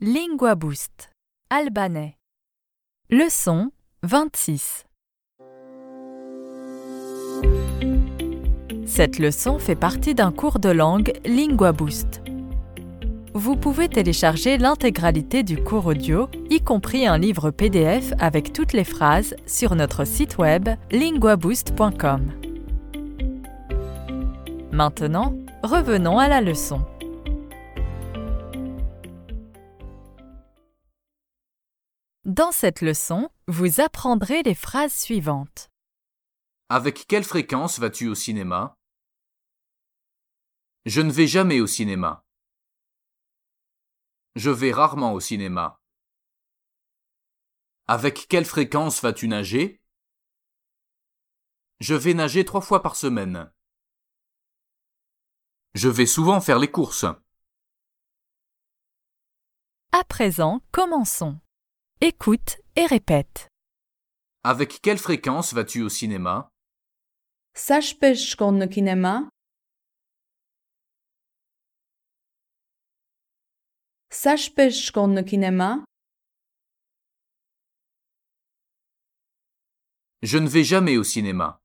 [0.00, 1.10] Lingua Boost.
[1.50, 2.14] Albanais.
[3.10, 3.72] Leçon
[4.04, 4.84] 26.
[8.86, 12.22] Cette leçon fait partie d'un cours de langue Lingua Boost.
[13.34, 18.84] Vous pouvez télécharger l'intégralité du cours audio, y compris un livre PDF avec toutes les
[18.84, 22.34] phrases, sur notre site web linguaboost.com.
[24.70, 25.34] Maintenant,
[25.64, 26.86] revenons à la leçon.
[32.28, 35.70] Dans cette leçon, vous apprendrez les phrases suivantes.
[36.68, 38.76] Avec quelle fréquence vas-tu au cinéma?
[40.84, 42.26] Je ne vais jamais au cinéma.
[44.34, 45.80] Je vais rarement au cinéma.
[47.86, 49.82] Avec quelle fréquence vas-tu nager?
[51.80, 53.50] Je vais nager trois fois par semaine.
[55.72, 57.06] Je vais souvent faire les courses.
[59.92, 61.40] À présent, commençons.
[62.00, 63.48] Écoute et répète.
[64.44, 66.48] Avec quelle fréquence vas-tu au cinéma?
[67.54, 69.14] Sa shpesh shkon në kinema?
[74.14, 75.68] Sa shpesh shkon në kinema?
[80.22, 81.58] Je ne vais jamais au cinéma.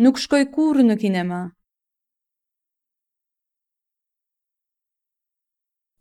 [0.00, 1.44] Nuk shkoj kurrë në kinema.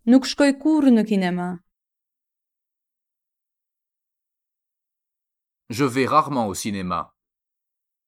[0.08, 1.67] Nuk shkoj kurrë në kinema.
[5.70, 7.12] Je vais rarement au cinéma.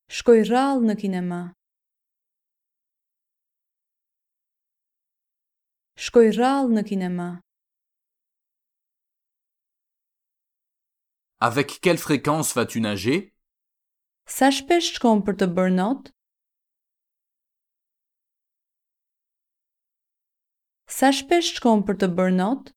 [0.07, 1.39] Shkoj rrallë në kinema.
[5.99, 7.27] Shkoj rrallë në kinema.
[11.43, 13.35] Avec quelle fréquence vas-tu nager?
[14.23, 16.11] Sa shpesh shkon për të bërë not?
[20.87, 22.71] Sa shpesh shkon për të bërë not?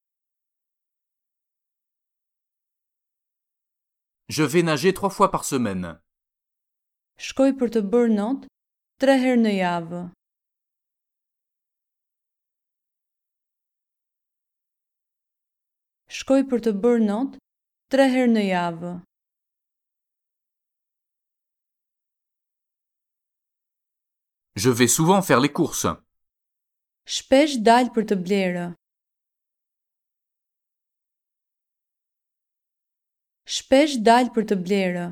[4.33, 5.89] Je vais nager trois fois par semaine.
[7.21, 8.47] Shkoj për të bërë not
[9.03, 10.01] tre herë në javë.
[16.19, 17.37] Shkoj për të bërë not
[17.93, 18.97] tre herë në javë.
[24.65, 26.01] Je vais souvent faire les courses.
[27.05, 28.67] Shpesh dal për të blerë.
[33.53, 35.07] Shpesh dal për të blerë.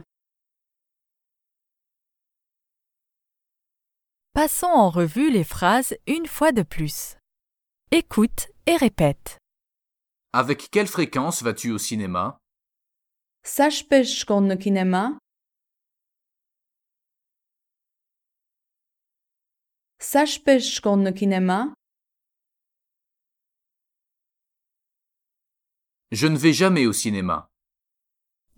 [4.33, 7.19] Passons en revue les phrases une fois de plus.
[7.91, 9.37] Écoute et répète.
[10.33, 12.39] Avec quelle fréquence vas-tu au cinéma?
[13.45, 15.05] Sa shpesh shkon në kinema?
[20.01, 21.61] Sa shpesh shkon në kinema?
[26.11, 27.50] Je ne vais jamais au cinéma.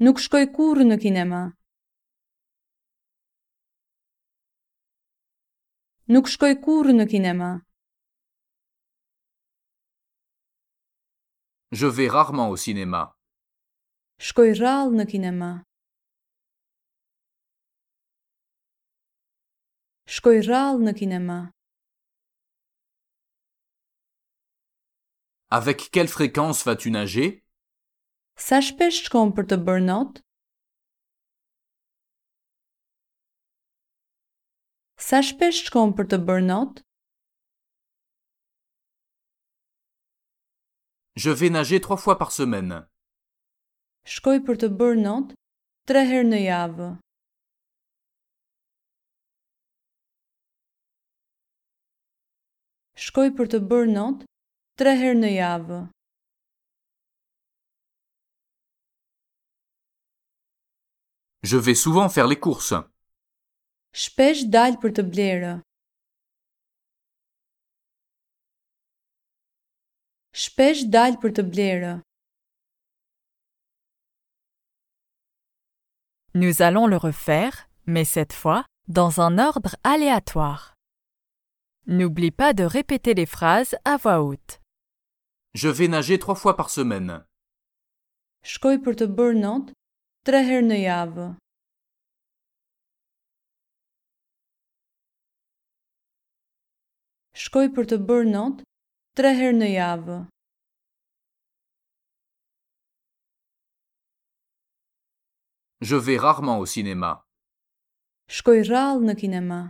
[0.02, 1.40] Nuk shkoj kurrë në kinema.
[6.10, 7.50] Nuk shkoj kurrë në kinema.
[11.70, 13.04] Je vais rarement au cinéma.
[14.18, 15.52] Shkoj rrallë në kinema.
[20.16, 21.38] Shkoj rrallë në kinema.
[25.60, 27.38] Avec quelle fréquence vas-tu nager?
[28.42, 30.16] Sa shpesh shkon për të bërë not?
[35.08, 36.82] Sa shpesh shkon për të bërë not?
[41.22, 42.80] Je vais nager trois fois par semaine.
[44.16, 45.38] Shkoj për të bërë not
[45.86, 46.90] tre herë në javë.
[53.06, 54.30] Shkoj për të bërë not
[54.80, 55.82] tre herë në javë.
[61.42, 62.74] Je vais souvent faire les courses.
[63.92, 65.54] Shpesh dal për të blerë.
[70.32, 71.92] Shpesh dal për të blerë.
[76.34, 80.74] Nous allons le refaire, mais cette fois dans un ordre aléatoire.
[81.86, 84.60] N'oublie pas de répéter les phrases à voix haute.
[85.54, 87.24] Je vais nager trois fois par semaine.
[88.44, 89.72] Shkoj për të bërë not
[90.26, 91.24] tre herë në javë.
[97.42, 98.60] Shkoj për të bërë not
[99.18, 100.18] tre herë në javë.
[105.90, 107.16] Je vais rarement au cinéma.
[108.30, 109.60] Shkoj rrallë në kinema.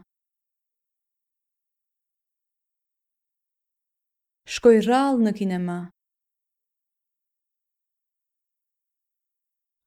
[4.44, 5.78] Shkoj rrallë në kinema.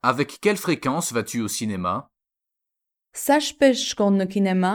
[0.08, 2.12] Avec quelle fréquence vas-tu au cinéma?
[3.18, 4.74] Sa shpesh shkon në kinema?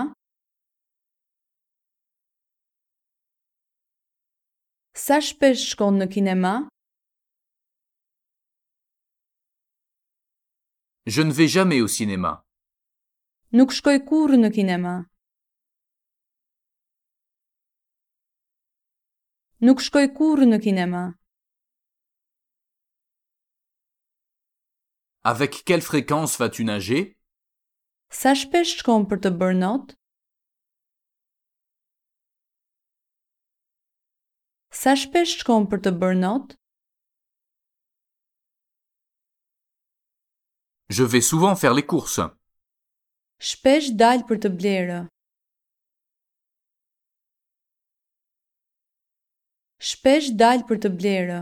[4.91, 6.55] Sa shpesh shkon në kinema?
[11.07, 12.43] Je ne vais jamais au cinéma.
[13.55, 14.97] Nuk shkoj kurrë në kinema.
[19.63, 21.05] Nuk shkoj kurrë në kinema.
[25.23, 27.19] Avec quelle fréquence vas-tu nager?
[28.09, 29.93] Sa shpesh shkon për të bërë not?
[34.73, 36.57] Sa shpesh shkon për të bërë not?
[40.89, 42.33] Je vais souvent faire les courses.
[43.39, 45.01] Shpesh dal për të blerë.
[49.81, 51.41] Shpesh dal për të blerë.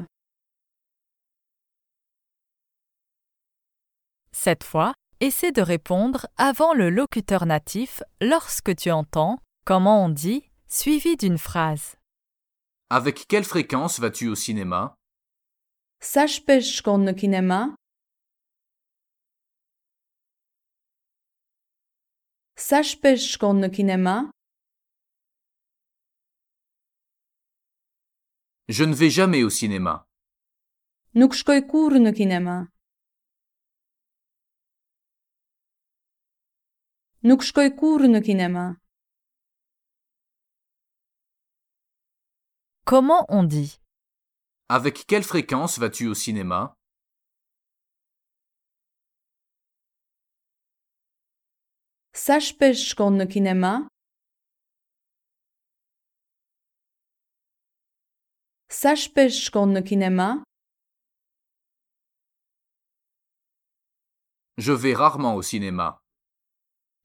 [4.40, 10.44] Cette fois, essaie de répondre avant le locuteur natif lorsque tu entends comment on dit
[10.68, 11.96] suivi d'une phrase.
[12.88, 14.94] Avec quelle fréquence vas-tu au cinéma?
[28.68, 30.06] Je ne vais jamais au cinéma.
[31.18, 32.68] Nuk shkoj kurrë në kinema.
[37.26, 38.64] Nuk shkoj kurrë në kinema.
[42.86, 43.80] Comment on dit?
[44.68, 46.76] Avec quelle fréquence vas-tu au cinéma?
[52.14, 53.74] Sa shpesh shkon në kinema?
[58.70, 60.30] Sa shpesh shkon në kinema?
[64.56, 65.98] Je vais rarement au cinéma.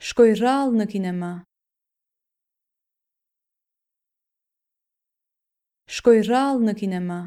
[0.03, 1.27] Shkoj rrallë në kinema.
[5.97, 7.19] Shkoj rrallë në kinema.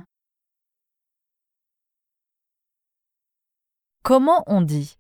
[4.05, 4.91] Comment on dit?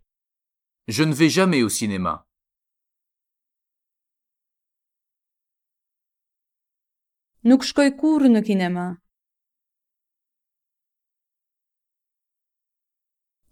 [0.88, 2.14] Je ne vais jamais au cinéma.
[7.44, 8.87] Nuk shkoj kurrë në kinema.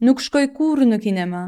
[0.08, 1.42] Nuk shkoj kurrë në kinema.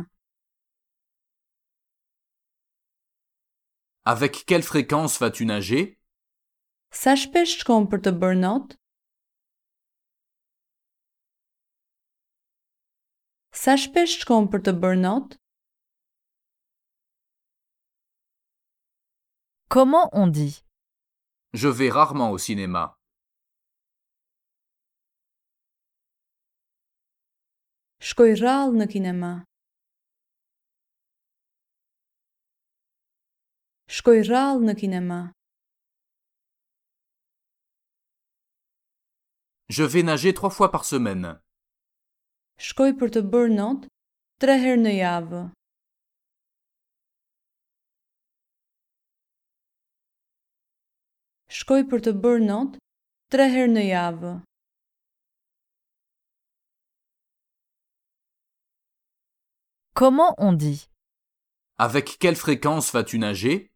[4.08, 5.98] Avec quelle fréquence vas-tu nager?
[6.94, 8.76] Sa shpesh shkon për të bërë not?
[13.50, 15.34] Sa shpesh shkon për të bërë not?
[19.74, 20.62] Comment on dit?
[21.52, 22.84] Je vais rarement au cinéma.
[27.98, 29.34] Shkoj rrallë në kinema.
[33.86, 35.20] Shkoj rrallë në kinema.
[39.70, 41.36] Je vais nager trois fois par semaine.
[42.58, 43.86] Shkoj për të bërë not
[44.42, 45.42] tre herë në javë.
[51.58, 52.76] Shkoj për të bërë not
[53.30, 54.34] tre herë në javë.
[59.94, 60.90] Comment on dit?
[61.78, 63.70] Avec quelle fréquence vas-tu nager?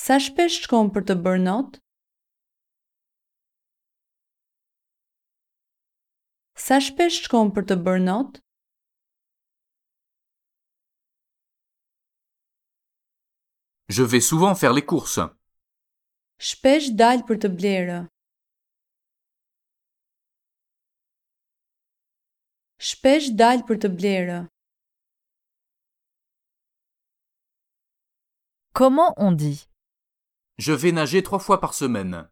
[0.00, 1.74] Sa shpesh shkon për të bërë not?
[6.66, 8.40] Sa shpesh shkon për të bërë not?
[13.98, 15.28] Je vais souvent faire les courses.
[16.50, 18.00] Shpesh dal për të blerë.
[22.90, 24.38] Shpesh dal për të blerë.
[28.72, 29.69] Comment on dit?
[30.60, 32.28] Je vais nager trois fois par semaine.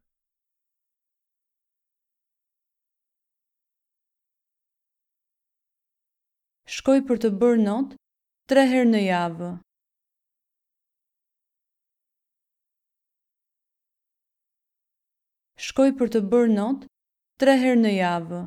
[6.68, 7.94] Shkoj për të bërë not
[8.52, 9.48] tre herë në javë.
[15.68, 16.84] Shkoj për të bërë not
[17.40, 18.42] tre herë në javë.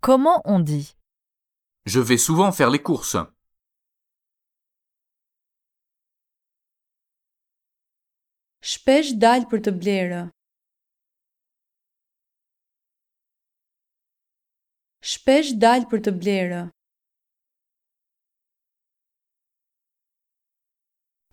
[0.00, 0.96] Comment on dit?
[1.84, 3.28] Je vais souvent faire les courses.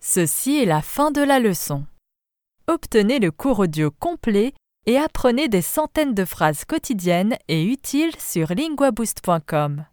[0.00, 1.86] Ceci est la fin de la leçon.
[2.66, 4.52] obtenez le cours audio complet
[4.86, 9.86] et apprenez des centaines de phrases quotidiennes et utiles sur linguaboost.com.